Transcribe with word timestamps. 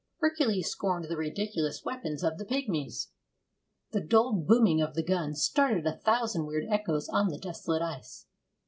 Hercules 0.19 0.67
scorned 0.67 1.05
the 1.05 1.15
ridiculous 1.15 1.85
weapons 1.85 2.23
of 2.23 2.39
the 2.39 2.43
pigmies! 2.43 3.11
The 3.91 4.01
dull 4.01 4.33
booming 4.33 4.81
of 4.81 4.95
the 4.95 5.03
gun 5.03 5.35
started 5.35 5.85
a 5.85 5.95
thousand 5.97 6.47
weird 6.47 6.65
echoes 6.71 7.07
on 7.07 7.27
the 7.27 7.37
desolate 7.37 7.83
ice. 7.83 8.25